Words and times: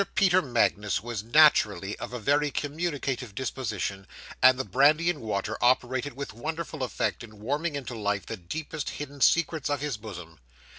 Peter 0.15 0.41
Magnus 0.41 1.03
was 1.03 1.21
naturally 1.21 1.95
of 1.99 2.11
a 2.11 2.17
very 2.19 2.49
communicative 2.49 3.35
disposition, 3.35 4.07
and 4.41 4.57
the 4.57 4.65
brandy 4.65 5.11
and 5.11 5.21
water 5.21 5.57
operated 5.61 6.13
with 6.13 6.33
wonderful 6.33 6.81
effect 6.81 7.23
in 7.23 7.39
warming 7.39 7.75
into 7.75 7.93
life 7.93 8.25
the 8.25 8.35
deepest 8.35 8.89
hidden 8.89 9.21
secrets 9.21 9.69
of 9.69 9.79
his 9.81 9.97
bosom. 9.97 10.39